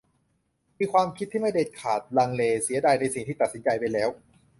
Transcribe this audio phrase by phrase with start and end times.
[0.79, 4.09] มีความคิดที่ไม่เด็ดขาด ลังเล เสียดายในสิ่งที่ตัดสินใจไปแล้ว